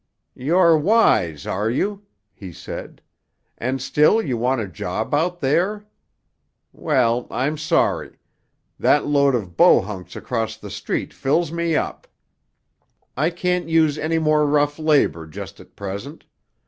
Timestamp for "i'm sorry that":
7.29-9.05